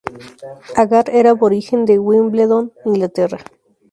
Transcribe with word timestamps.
Agar 0.83 1.05
era 1.19 1.29
aborigen 1.31 1.85
de 1.85 1.99
Wimbledon, 1.99 2.73
Inglaterra. 2.85 3.37